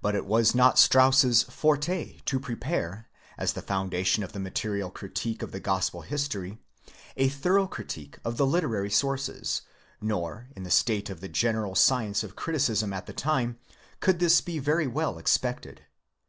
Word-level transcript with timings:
But 0.00 0.14
it 0.14 0.24
was 0.24 0.54
not 0.54 0.78
Strauss's 0.78 1.42
forte 1.42 2.20
to 2.26 2.38
prepare, 2.38 3.08
as 3.36 3.54
the 3.54 3.60
foundation 3.60 4.22
of 4.22 4.30
the 4.34 4.38
material 4.38 4.88
critique 4.88 5.42
of 5.42 5.50
the 5.50 5.58
gospel 5.58 6.02
history, 6.02 6.58
a 7.16 7.28
thorough 7.28 7.66
critique 7.66 8.18
of 8.24 8.36
the 8.36 8.46
literary 8.46 8.88
sources, 8.92 9.62
nor, 10.00 10.46
in 10.54 10.62
the 10.62 10.70
state 10.70 11.10
of 11.10 11.20
the 11.20 11.28
general 11.28 11.74
science 11.74 12.22
of 12.22 12.36
criticism 12.36 12.92
at 12.92 13.06
the 13.06 13.12
time, 13.12 13.58
could 13.98 14.20
this 14.20 14.40
be 14.40 14.60
very 14.60 14.86
well 14.86 15.18
expected. 15.18 15.82